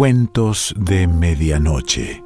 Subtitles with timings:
[0.00, 2.24] Cuentos de Medianoche.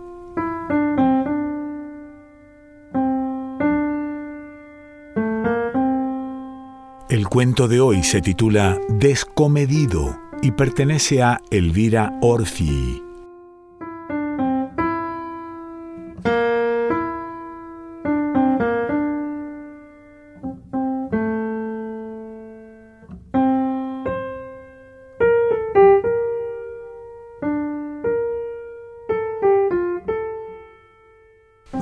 [7.10, 13.03] El cuento de hoy se titula Descomedido y pertenece a Elvira Orfi.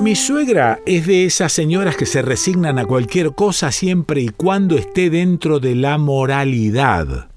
[0.02, 4.76] Mi suegra es de esas señoras que se resignan a cualquier cosa siempre y cuando
[4.76, 7.28] esté dentro de la moralidad.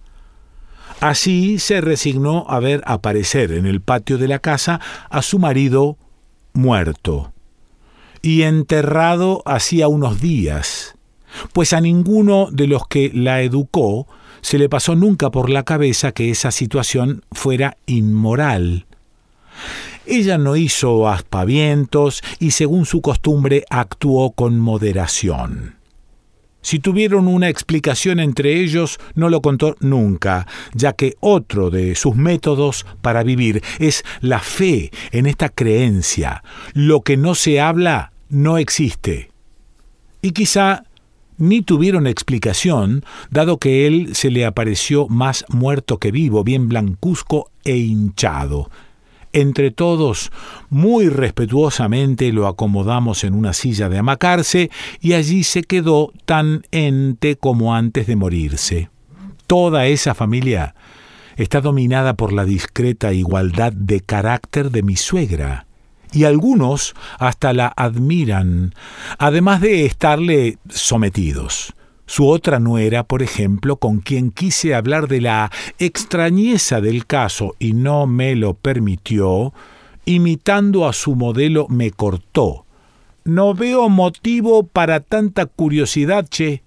[1.00, 6.00] Así se resignó a ver aparecer en el patio de la casa a su marido
[6.54, 7.34] muerto
[8.24, 10.96] y enterrado hacía unos días,
[11.54, 14.08] pues a ninguno de los que la educó
[14.42, 18.88] se le pasó nunca por la cabeza que esa situación fuera inmoral.
[20.08, 25.76] Ella no hizo aspavientos y según su costumbre actuó con moderación.
[26.62, 32.16] Si tuvieron una explicación entre ellos, no lo contó nunca, ya que otro de sus
[32.16, 36.44] métodos para vivir es la fe en esta creencia.
[36.74, 39.30] Lo que no se habla no existe.
[40.24, 40.86] Y quizá
[41.38, 47.52] ni tuvieron explicación, dado que él se le apareció más muerto que vivo, bien blancuzco
[47.64, 48.72] e hinchado,
[49.36, 50.32] entre todos,
[50.70, 57.36] muy respetuosamente lo acomodamos en una silla de amacarse y allí se quedó tan ente
[57.36, 58.90] como antes de morirse.
[59.46, 60.74] Toda esa familia
[61.36, 65.68] está dominada por la discreta igualdad de carácter de mi suegra,
[66.14, 68.74] y algunos hasta la admiran,
[69.18, 71.74] además de estarle sometidos.
[72.06, 77.74] Su otra nuera, por ejemplo, con quien quise hablar de la extrañeza del caso y
[77.74, 79.54] no me lo permitió,
[80.06, 82.66] imitando a su modelo me cortó.
[83.24, 86.62] No veo motivo para tanta curiosidad, che.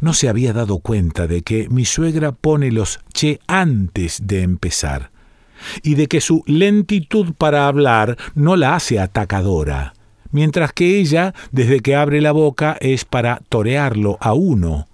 [0.00, 5.10] No se había dado cuenta de que mi suegra pone los che antes de empezar,
[5.82, 9.95] y de que su lentitud para hablar no la hace atacadora
[10.36, 14.86] mientras que ella, desde que abre la boca, es para torearlo a uno.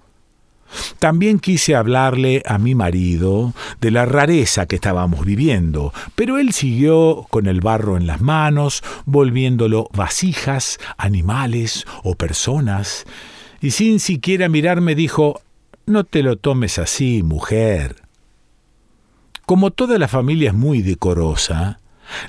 [1.01, 7.27] También quise hablarle a mi marido de la rareza que estábamos viviendo, pero él siguió
[7.29, 13.05] con el barro en las manos, volviéndolo vasijas, animales o personas,
[13.61, 15.41] y sin siquiera mirarme dijo
[15.87, 17.97] No te lo tomes así, mujer.
[19.45, 21.81] Como toda la familia es muy decorosa,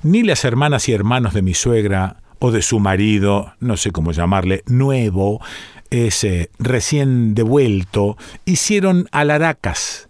[0.01, 4.11] ni las hermanas y hermanos de mi suegra o de su marido, no sé cómo
[4.11, 5.39] llamarle, nuevo,
[5.91, 10.09] ese recién devuelto, hicieron alaracas.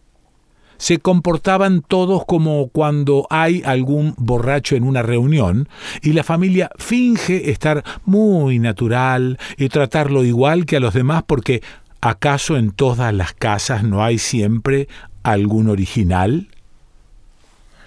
[0.78, 5.70] Se comportaban todos como cuando hay algún borracho en una reunión
[6.02, 11.62] y la familia finge estar muy natural y tratarlo igual que a los demás porque
[12.02, 14.88] ¿acaso en todas las casas no hay siempre
[15.22, 16.48] algún original?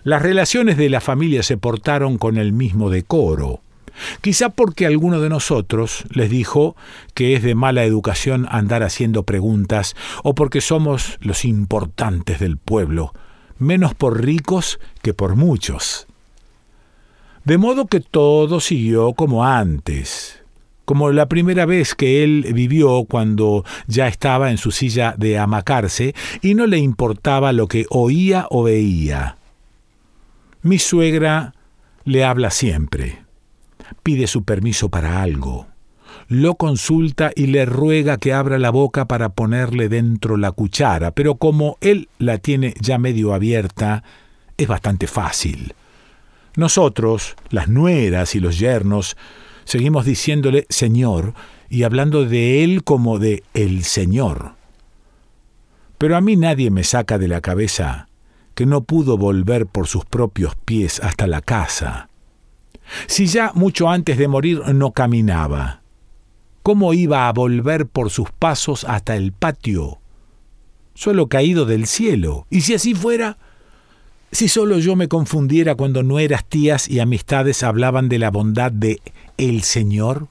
[0.05, 3.66] Las relaciones de la familia se portaron con el mismo decoro.
[4.21, 6.77] Quizá porque alguno de nosotros les dijo
[7.15, 13.13] que es de mala educación andar haciendo preguntas o porque somos los importantes del pueblo,
[13.59, 16.07] menos por ricos que por muchos.
[17.45, 20.43] De modo que todo siguió como antes,
[20.85, 26.15] como la primera vez que él vivió cuando ya estaba en su silla de amacarse
[26.43, 29.37] y no le importaba lo que oía o veía.
[30.63, 31.55] Mi suegra
[32.05, 33.26] le habla siempre
[34.03, 35.67] pide su permiso para algo,
[36.29, 41.37] lo consulta y le ruega que abra la boca para ponerle dentro la cuchara, pero
[41.37, 44.03] como él la tiene ya medio abierta,
[44.57, 45.75] es bastante fácil.
[46.57, 49.17] Nosotros, las nueras y los yernos,
[49.65, 51.35] seguimos diciéndole Señor
[51.69, 54.55] y hablando de él como de el Señor.
[55.99, 58.09] Pero a mí nadie me saca de la cabeza
[58.55, 62.09] que no pudo volver por sus propios pies hasta la casa,
[63.07, 65.83] si ya mucho antes de morir no caminaba,
[66.63, 69.99] ¿cómo iba a volver por sus pasos hasta el patio?
[70.95, 72.47] Solo caído del cielo.
[72.51, 73.37] ¿Y si así fuera?
[74.33, 79.01] Si solo yo me confundiera cuando nueras, tías y amistades hablaban de la bondad de
[79.37, 80.29] el Señor.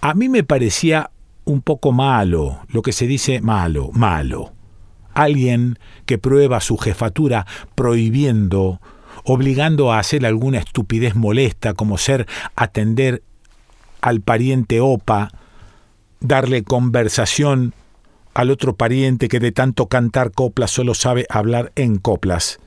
[0.00, 1.10] A mí me parecía
[1.44, 4.52] un poco malo, lo que se dice malo, malo.
[5.14, 8.80] Alguien que prueba su jefatura prohibiendo
[9.24, 12.26] obligando a hacer alguna estupidez molesta como ser
[12.56, 13.22] atender
[14.00, 15.30] al pariente opa,
[16.20, 17.74] darle conversación
[18.34, 22.60] al otro pariente que de tanto cantar coplas solo sabe hablar en coplas.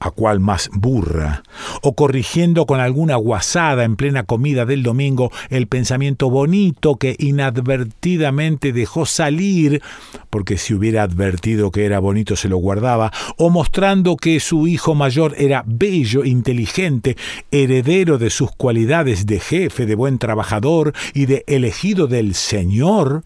[0.00, 1.42] A cual más burra,
[1.82, 8.72] o corrigiendo con alguna guasada en plena comida del domingo el pensamiento bonito que inadvertidamente
[8.72, 9.82] dejó salir,
[10.30, 14.94] porque si hubiera advertido que era bonito se lo guardaba, o mostrando que su hijo
[14.94, 17.16] mayor era bello, inteligente,
[17.50, 23.22] heredero de sus cualidades de jefe, de buen trabajador y de elegido del Señor,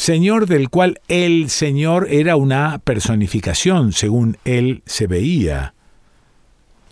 [0.00, 5.74] Señor del cual el Señor era una personificación, según él se veía.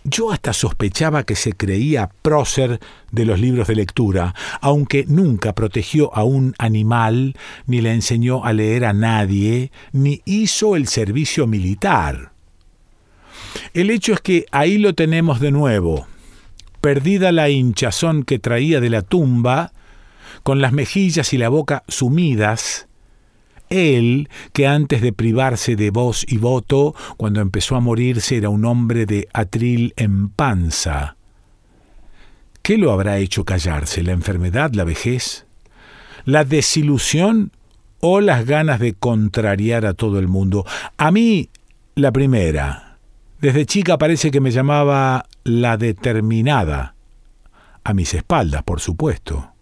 [0.03, 2.79] Yo hasta sospechaba que se creía prócer
[3.11, 7.35] de los libros de lectura, aunque nunca protegió a un animal,
[7.65, 12.31] ni le enseñó a leer a nadie, ni hizo el servicio militar.
[13.73, 16.05] El hecho es que ahí lo tenemos de nuevo.
[16.79, 19.71] Perdida la hinchazón que traía de la tumba,
[20.43, 22.85] con las mejillas y la boca sumidas,
[23.69, 28.65] él, que antes de privarse de voz y voto, cuando empezó a morirse era un
[28.65, 31.15] hombre de atril en panza.
[32.61, 34.03] ¿Qué lo habrá hecho callarse?
[34.03, 35.45] ¿La enfermedad, la vejez?
[36.25, 37.51] ¿La desilusión
[37.99, 40.65] o las ganas de contrariar a todo el mundo?
[40.97, 41.49] A mí,
[41.95, 42.97] la primera.
[43.41, 46.95] Desde chica parece que me llamaba la determinada.
[47.83, 49.53] A mis espaldas, por supuesto.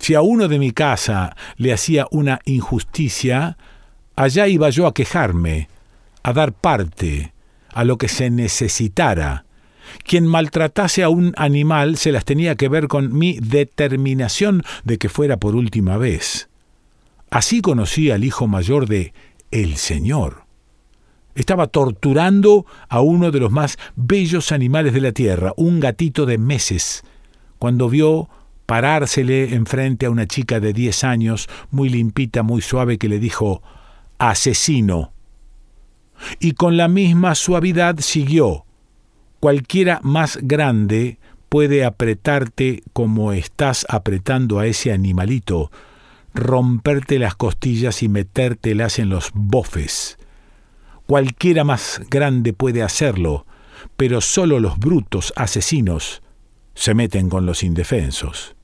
[0.00, 3.58] Si a uno de mi casa le hacía una injusticia,
[4.16, 5.68] allá iba yo a quejarme,
[6.22, 7.34] a dar parte,
[7.74, 9.44] a lo que se necesitara.
[10.02, 15.10] Quien maltratase a un animal se las tenía que ver con mi determinación de que
[15.10, 16.48] fuera por última vez.
[17.28, 19.12] Así conocí al hijo mayor de
[19.50, 20.44] el Señor.
[21.34, 26.38] Estaba torturando a uno de los más bellos animales de la tierra, un gatito de
[26.38, 27.04] meses,
[27.58, 28.30] cuando vio
[28.70, 33.64] parársele enfrente a una chica de diez años, muy limpita, muy suave, que le dijo
[34.18, 35.12] asesino.
[36.38, 38.66] Y con la misma suavidad siguió.
[39.40, 41.18] Cualquiera más grande
[41.48, 45.72] puede apretarte como estás apretando a ese animalito,
[46.32, 50.16] romperte las costillas y metértelas en los bofes.
[51.08, 53.46] Cualquiera más grande puede hacerlo,
[53.96, 56.22] pero solo los brutos asesinos
[56.74, 58.54] se meten con los indefensos.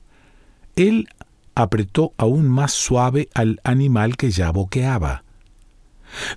[0.77, 1.09] Él
[1.55, 5.23] apretó aún más suave al animal que ya boqueaba.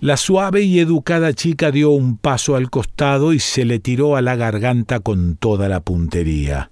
[0.01, 4.23] La suave y educada chica dio un paso al costado y se le tiró a
[4.23, 6.71] la garganta con toda la puntería.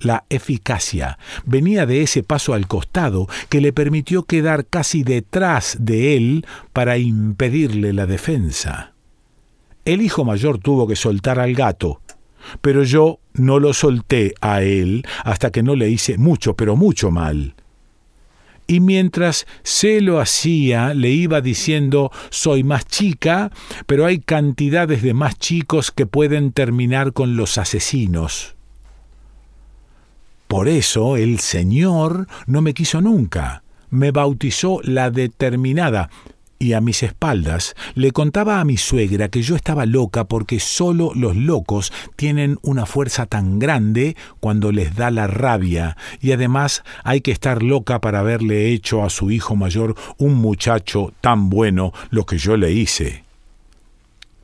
[0.00, 6.16] La eficacia venía de ese paso al costado que le permitió quedar casi detrás de
[6.16, 8.92] él para impedirle la defensa.
[9.84, 12.01] El hijo mayor tuvo que soltar al gato,
[12.60, 17.10] pero yo no lo solté a él hasta que no le hice mucho, pero mucho
[17.10, 17.54] mal.
[18.66, 23.50] Y mientras se lo hacía, le iba diciendo, soy más chica,
[23.86, 28.54] pero hay cantidades de más chicos que pueden terminar con los asesinos.
[30.48, 36.10] Por eso el Señor no me quiso nunca, me bautizó la determinada,
[36.62, 41.10] y a mis espaldas le contaba a mi suegra que yo estaba loca porque solo
[41.16, 47.20] los locos tienen una fuerza tan grande cuando les da la rabia, y además hay
[47.20, 52.26] que estar loca para haberle hecho a su hijo mayor un muchacho tan bueno lo
[52.26, 53.24] que yo le hice.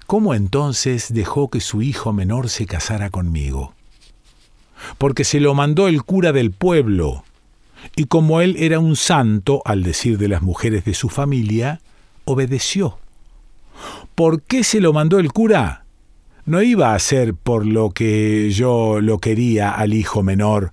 [0.08, 3.74] ¿Cómo entonces dejó que su hijo menor se casara conmigo?
[4.96, 7.22] Porque se lo mandó el cura del pueblo,
[7.94, 11.80] y como él era un santo, al decir de las mujeres de su familia,
[12.28, 12.98] obedeció.
[14.14, 15.84] ¿Por qué se lo mandó el cura?
[16.44, 20.72] No iba a ser por lo que yo lo quería al hijo menor,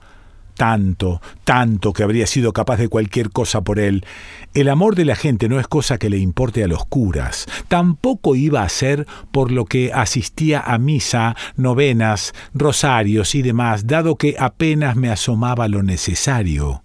[0.56, 4.06] tanto, tanto que habría sido capaz de cualquier cosa por él.
[4.54, 7.46] El amor de la gente no es cosa que le importe a los curas.
[7.68, 14.16] Tampoco iba a ser por lo que asistía a misa, novenas, rosarios y demás, dado
[14.16, 16.85] que apenas me asomaba lo necesario.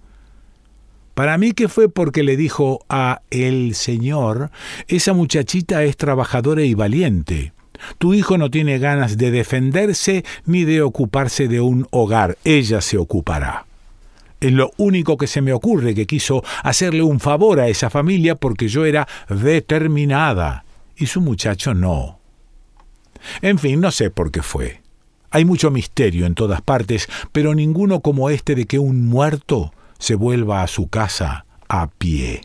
[1.15, 4.51] Para mí que fue porque le dijo a el Señor,
[4.89, 7.53] esa muchachita es trabajadora y valiente.
[7.99, 12.99] Tu hijo no tiene ganas de defenderse ni de ocuparse de un hogar, ella se
[12.99, 13.67] ocupará.
[14.41, 18.37] Es lo único que se me ocurre que quiso hacerle un favor a esa familia
[18.37, 20.65] porque yo era determinada
[20.97, 22.19] y su muchacho no.
[23.43, 24.81] En fin, no sé por qué fue.
[25.31, 30.17] Hay mucho misterio en todas partes, pero ninguno como este de que un muerto se
[30.17, 32.41] vuelva a su casa a pie.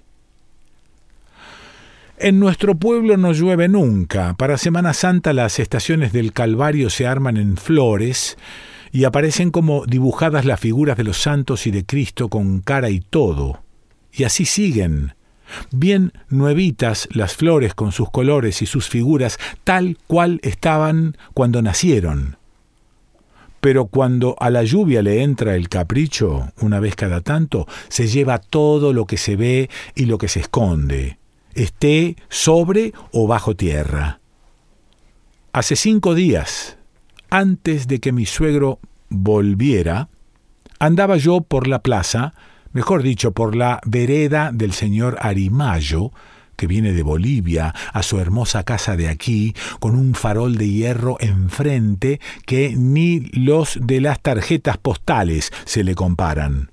[2.17, 4.35] En nuestro pueblo no llueve nunca.
[4.35, 8.37] Para Semana Santa las estaciones del Calvario se arman en flores
[8.91, 13.01] y aparecen como dibujadas las figuras de los santos y de Cristo con cara y
[13.01, 13.63] todo.
[14.13, 15.15] Y así siguen,
[15.71, 22.37] bien nuevitas las flores con sus colores y sus figuras, tal cual estaban cuando nacieron.
[23.65, 28.37] Pero cuando a la lluvia le entra el capricho, una vez cada tanto, se lleva
[28.37, 31.17] todo lo que se ve y lo que se esconde,
[31.55, 34.19] esté sobre o bajo tierra.
[35.51, 36.77] Hace cinco días,
[37.31, 38.77] antes de que mi suegro
[39.09, 40.09] volviera,
[40.77, 42.35] andaba yo por la plaza,
[42.71, 46.11] mejor dicho, por la vereda del señor Arimayo,
[46.55, 51.17] que viene de Bolivia, a su hermosa casa de aquí, con un farol de hierro
[51.19, 56.71] enfrente que ni los de las tarjetas postales se le comparan.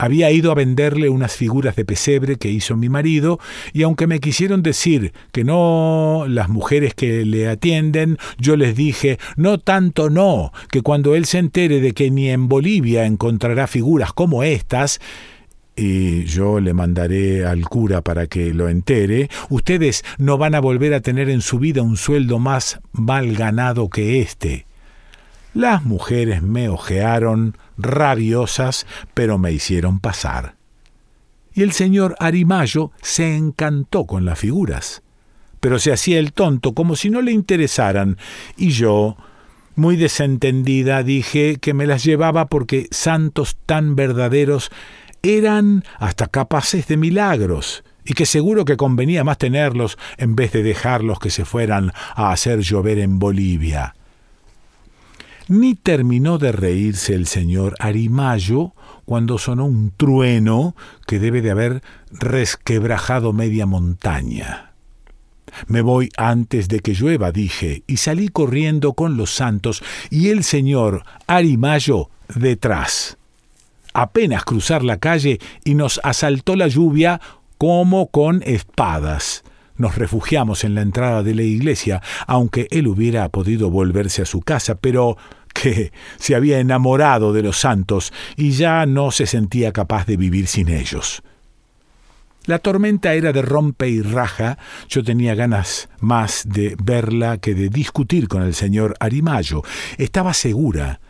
[0.00, 3.38] Había ido a venderle unas figuras de pesebre que hizo mi marido,
[3.74, 9.18] y aunque me quisieron decir que no las mujeres que le atienden, yo les dije,
[9.36, 14.14] no tanto no, que cuando él se entere de que ni en Bolivia encontrará figuras
[14.14, 15.02] como estas,
[15.76, 20.94] y yo le mandaré al cura para que lo entere, ustedes no van a volver
[20.94, 24.66] a tener en su vida un sueldo más mal ganado que este.
[25.54, 30.54] Las mujeres me ojearon, rabiosas, pero me hicieron pasar.
[31.52, 35.02] Y el señor Arimayo se encantó con las figuras,
[35.58, 38.16] pero se hacía el tonto como si no le interesaran,
[38.56, 39.16] y yo,
[39.74, 44.70] muy desentendida, dije que me las llevaba porque santos tan verdaderos
[45.22, 50.62] eran hasta capaces de milagros, y que seguro que convenía más tenerlos en vez de
[50.62, 53.94] dejarlos que se fueran a hacer llover en Bolivia.
[55.48, 58.72] Ni terminó de reírse el señor Arimayo
[59.04, 64.72] cuando sonó un trueno que debe de haber resquebrajado media montaña.
[65.66, 70.44] Me voy antes de que llueva, dije, y salí corriendo con los santos y el
[70.44, 73.18] señor Arimayo detrás.
[73.92, 77.20] Apenas cruzar la calle y nos asaltó la lluvia
[77.58, 79.44] como con espadas.
[79.76, 84.42] Nos refugiamos en la entrada de la iglesia, aunque él hubiera podido volverse a su
[84.42, 85.16] casa, pero
[85.54, 90.46] que se había enamorado de los santos y ya no se sentía capaz de vivir
[90.46, 91.22] sin ellos.
[92.46, 97.68] La tormenta era de rompe y raja, yo tenía ganas más de verla que de
[97.68, 99.62] discutir con el señor Arimayo.
[99.98, 101.00] Estaba segura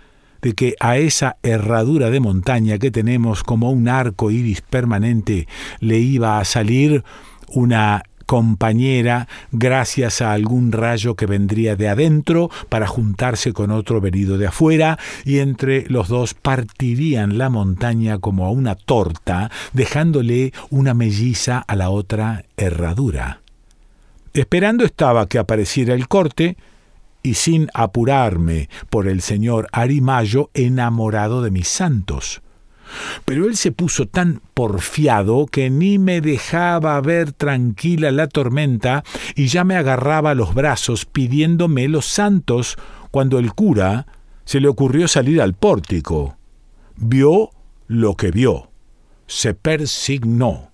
[0.43, 5.49] de que a esa herradura de montaña que tenemos como un arco iris permanente
[5.81, 7.05] le iba a salir
[7.49, 14.39] una compañera gracias a algún rayo que vendría de adentro para juntarse con otro venido
[14.39, 20.95] de afuera y entre los dos partirían la montaña como a una torta, dejándole una
[20.95, 23.41] melliza a la otra herradura.
[24.33, 26.57] Esperando estaba que apareciera el corte,
[27.23, 32.43] y sin apurarme por el señor Arimayo enamorado de mis santos.
[33.25, 39.47] Pero él se puso tan porfiado que ni me dejaba ver tranquila la tormenta y
[39.47, 42.77] ya me agarraba los brazos pidiéndome los santos
[43.11, 44.07] cuando el cura
[44.45, 46.37] se le ocurrió salir al pórtico.
[46.97, 47.51] Vio
[47.87, 48.71] lo que vio.
[49.27, 50.70] Se persignó.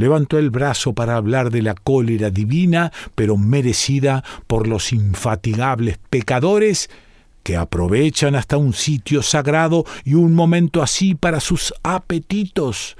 [0.00, 6.88] Levantó el brazo para hablar de la cólera divina, pero merecida por los infatigables pecadores,
[7.42, 12.96] que aprovechan hasta un sitio sagrado y un momento así para sus apetitos,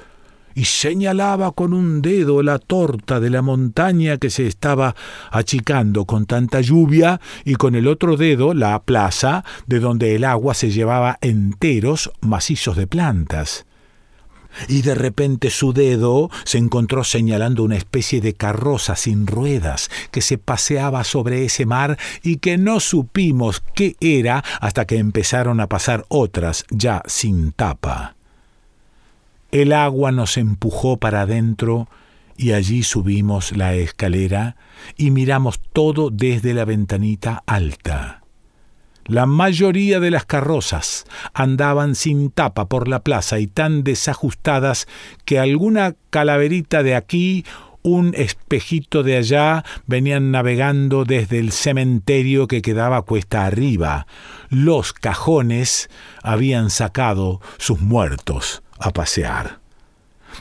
[0.54, 4.94] y señalaba con un dedo la torta de la montaña que se estaba
[5.30, 10.52] achicando con tanta lluvia, y con el otro dedo la plaza de donde el agua
[10.52, 13.64] se llevaba enteros macizos de plantas
[14.68, 20.20] y de repente su dedo se encontró señalando una especie de carroza sin ruedas que
[20.20, 25.68] se paseaba sobre ese mar y que no supimos qué era hasta que empezaron a
[25.68, 28.16] pasar otras ya sin tapa.
[29.50, 31.88] El agua nos empujó para adentro
[32.36, 34.56] y allí subimos la escalera
[34.96, 38.19] y miramos todo desde la ventanita alta.
[39.06, 41.04] La mayoría de las carrozas
[41.34, 44.86] andaban sin tapa por la plaza y tan desajustadas
[45.24, 47.44] que alguna calaverita de aquí,
[47.82, 54.06] un espejito de allá, venían navegando desde el cementerio que quedaba cuesta arriba.
[54.48, 55.88] Los cajones
[56.22, 59.60] habían sacado sus muertos a pasear.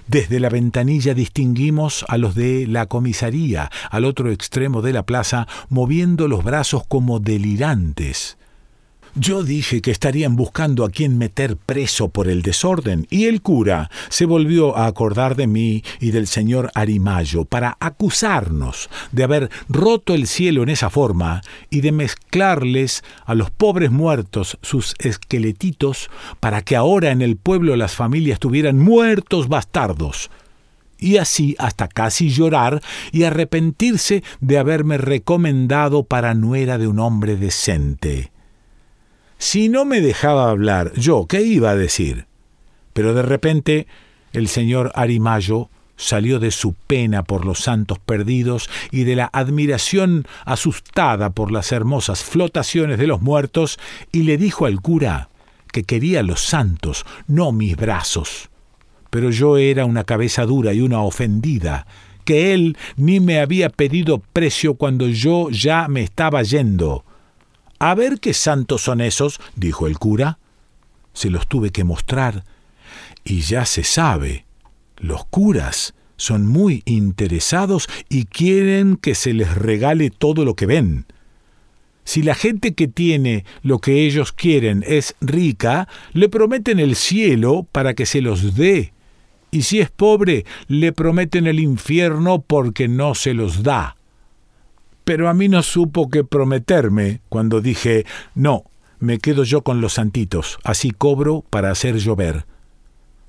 [0.08, 5.48] Desde la ventanilla distinguimos a los de la comisaría, al otro extremo de la plaza,
[5.70, 8.38] moviendo los brazos como delirantes.
[9.16, 13.89] Yo dije que estarían buscando a quien meter preso por el desorden, y el cura
[14.10, 20.13] se volvió a acordar de mí y del señor Arimayo para acusarnos de haber roto
[20.13, 26.62] el cielo en esa forma y de mezclarles a los pobres muertos sus esqueletitos para
[26.62, 30.30] que ahora en el pueblo las familias tuvieran muertos bastardos.
[31.01, 32.82] y así hasta casi llorar
[33.13, 38.32] y arrepentirse de haberme recomendado para nuera de un hombre decente.
[39.39, 42.25] Si no me dejaba hablar, yo, ¿qué iba a decir?
[42.91, 43.88] Pero de repente
[44.34, 50.27] el señor Arimayo salió de su pena por los santos perdidos y de la admiración
[50.43, 53.79] asustada por las hermosas flotaciones de los muertos
[54.12, 55.29] y le dijo al cura
[55.72, 58.50] que quería los santos, no mis brazos.
[59.10, 61.88] Pero yo era una cabeza dura y una ofendida,
[62.25, 67.05] que él ni me había pedido precio cuando yo ya me estaba yendo.
[67.80, 70.38] A ver qué santos son esos, dijo el cura.
[71.14, 72.44] Se los tuve que mostrar.
[73.24, 74.46] Y ya se sabe,
[74.98, 81.06] los curas son muy interesados y quieren que se les regale todo lo que ven.
[82.04, 87.66] Si la gente que tiene lo que ellos quieren es rica, le prometen el cielo
[87.72, 88.94] para que se los dé.
[89.52, 93.96] Y si es pobre, le prometen el infierno porque no se los da.
[95.10, 98.66] Pero a mí no supo qué prometerme cuando dije, no,
[99.00, 102.46] me quedo yo con los santitos, así cobro para hacer llover.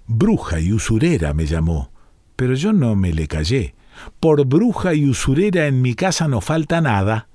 [0.06, 1.90] Bruja y usurera me llamó,
[2.36, 3.74] pero yo no me le callé.
[4.20, 7.28] Por bruja y usurera en mi casa no falta nada.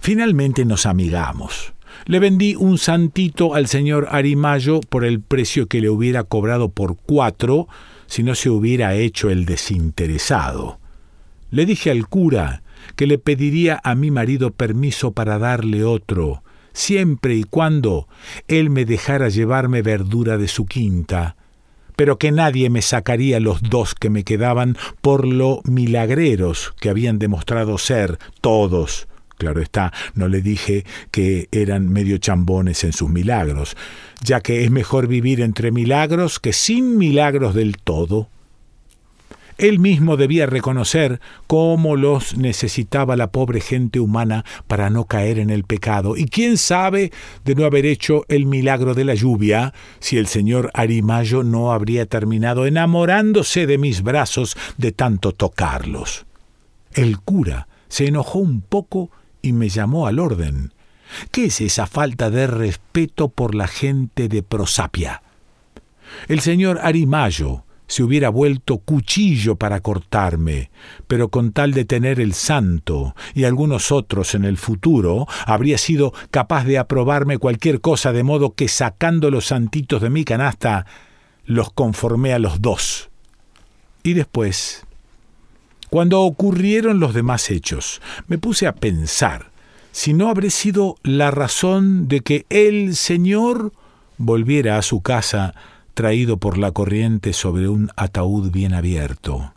[0.00, 1.74] Finalmente nos amigamos.
[2.06, 6.96] Le vendí un santito al señor Arimayo por el precio que le hubiera cobrado por
[6.96, 7.68] cuatro
[8.08, 10.80] si no se hubiera hecho el desinteresado.
[11.52, 17.34] Le dije al cura que le pediría a mi marido permiso para darle otro, siempre
[17.34, 18.08] y cuando
[18.48, 21.36] él me dejara llevarme verdura de su quinta,
[21.96, 27.18] pero que nadie me sacaría los dos que me quedaban por lo milagreros que habían
[27.18, 33.76] demostrado ser todos Claro está, no le dije que eran medio chambones en sus milagros,
[34.22, 38.30] ya que es mejor vivir entre milagros que sin milagros del todo.
[39.58, 45.50] Él mismo debía reconocer cómo los necesitaba la pobre gente humana para no caer en
[45.50, 47.10] el pecado, y quién sabe
[47.44, 52.06] de no haber hecho el milagro de la lluvia si el señor Arimayo no habría
[52.06, 56.26] terminado enamorándose de mis brazos de tanto tocarlos.
[56.92, 60.72] El cura se enojó un poco y me llamó al orden.
[61.30, 65.22] ¿Qué es esa falta de respeto por la gente de Prosapia?
[66.28, 70.70] El señor Arimayo se hubiera vuelto cuchillo para cortarme,
[71.06, 76.12] pero con tal de tener el santo y algunos otros en el futuro, habría sido
[76.30, 80.86] capaz de aprobarme cualquier cosa, de modo que sacando los santitos de mi canasta,
[81.44, 83.10] los conformé a los dos.
[84.02, 84.86] Y después
[85.90, 89.50] cuando ocurrieron los demás hechos, me puse a pensar
[89.92, 93.72] si no habré sido la razón de que el Señor
[94.18, 95.54] volviera a su casa
[95.96, 99.54] traído por la corriente sobre un ataúd bien abierto.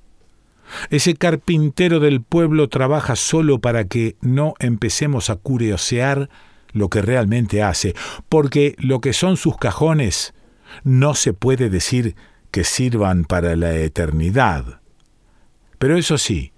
[0.90, 6.30] Ese carpintero del pueblo trabaja solo para que no empecemos a curiosear
[6.72, 7.94] lo que realmente hace,
[8.30, 10.34] porque lo que son sus cajones
[10.84, 12.16] no se puede decir
[12.52, 14.80] que sirvan para la eternidad.
[15.78, 16.54] Pero eso sí,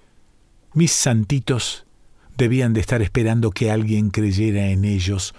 [0.73, 1.87] mis santitos
[2.37, 5.33] debían de estar esperando que alguien creyera en ellos,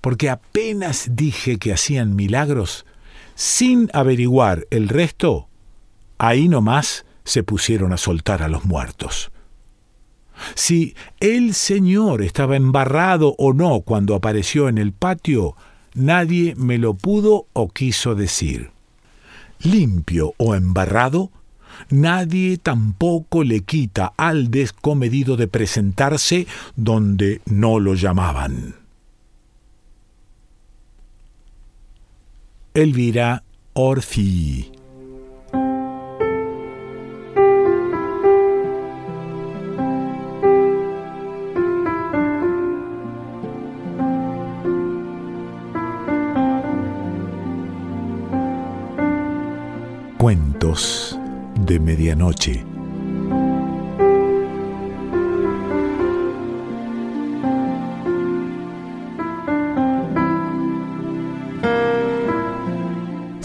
[0.00, 2.85] porque apenas dije que hacían milagros,
[3.36, 5.48] sin averiguar el resto,
[6.18, 9.30] ahí nomás se pusieron a soltar a los muertos.
[10.54, 15.54] Si el Señor estaba embarrado o no cuando apareció en el patio,
[15.94, 18.70] nadie me lo pudo o quiso decir.
[19.60, 21.30] Limpio o embarrado,
[21.90, 28.85] nadie tampoco le quita al descomedido de presentarse donde no lo llamaban.
[32.76, 34.70] Elvira Orfi
[50.18, 51.18] Cuentos
[51.58, 52.75] de medianoche.